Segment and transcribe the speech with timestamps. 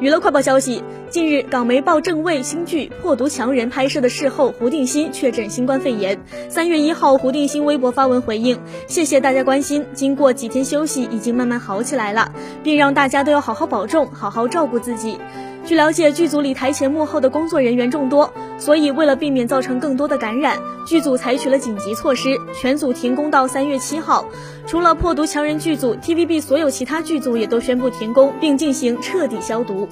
[0.00, 6.18] 娱乐快报消息，近日，港媒报正卫新剧《破毒强人》拍摄的事后，胡定欣确诊新冠肺炎。
[6.48, 8.58] 三月一号，胡定欣微博发文回应
[8.88, 12.32] ：“谢谢大家关心，经过几天休息，已经慢慢好起来了，
[12.64, 15.18] 并让大家都要好好保重，好好照顾自己。”
[15.64, 24.26] 据了解，剧组里台前幕后的工作人员众多，所以为了避免造成更多的感染，剧组采取了紧急措施，全组停工到三月七号。
[24.66, 29.88] 除了破毒强人剧组，TVB 所有其他剧组也都宣布停工，并进行彻底消毒。